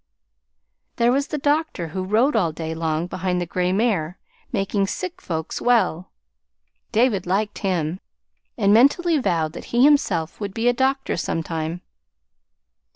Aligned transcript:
There 0.95 1.11
was 1.11 1.27
the 1.27 1.37
doctor 1.37 1.89
who 1.89 2.03
rode 2.03 2.35
all 2.35 2.51
day 2.51 2.73
long 2.73 3.05
behind 3.05 3.39
the 3.39 3.45
gray 3.45 3.71
mare, 3.71 4.17
making 4.51 4.87
sick 4.87 5.21
folks 5.21 5.61
well. 5.61 6.09
David 6.91 7.27
liked 7.27 7.59
him, 7.59 7.99
and 8.57 8.73
mentally 8.73 9.19
vowed 9.19 9.53
that 9.53 9.65
he 9.65 9.83
himself 9.83 10.39
would 10.39 10.55
be 10.55 10.67
a 10.67 10.73
doctor 10.73 11.15
sometime. 11.17 11.81